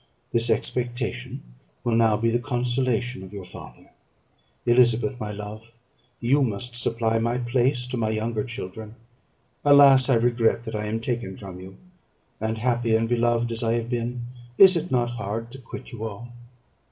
[0.33, 1.43] This expectation
[1.83, 3.91] will now be the consolation of your father.
[4.65, 5.73] Elizabeth, my love,
[6.19, 8.95] you must supply my place to my younger children.
[9.63, 10.09] Alas!
[10.09, 11.77] I regret that I am taken from you;
[12.39, 14.23] and, happy and beloved as I have been,
[14.57, 16.29] is it not hard to quit you all?